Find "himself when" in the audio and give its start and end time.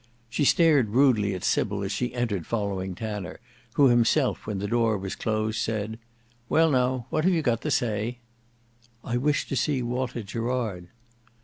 3.89-4.57